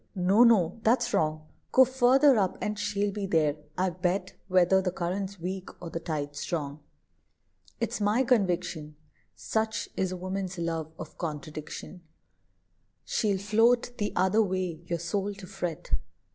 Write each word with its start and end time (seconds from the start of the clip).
no, 0.15 0.43
no; 0.43 0.79
that's 0.81 1.13
wrong. 1.13 1.45
Go 1.71 1.85
further 1.85 2.35
up, 2.39 2.57
and 2.59 2.79
she'll 2.79 3.11
be 3.11 3.27
there, 3.27 3.57
I 3.77 3.91
bet, 3.91 4.33
Whether 4.47 4.81
the 4.81 4.89
current's 4.91 5.39
weak, 5.39 5.69
or 5.79 5.91
the 5.91 5.99
tide 5.99 6.35
strong." 6.35 6.79
It's 7.79 8.01
my 8.01 8.23
conviction, 8.23 8.95
Such 9.35 9.89
is 9.95 10.11
a 10.11 10.17
woman's 10.17 10.57
love 10.57 10.91
of 10.97 11.19
contradiction, 11.19 12.01
She'll 13.05 13.37
float 13.37 13.95
the 13.99 14.11
other 14.15 14.41
way, 14.41 14.81
your 14.87 14.97
soul 14.97 15.35
to 15.35 15.45
fret. 15.45 15.91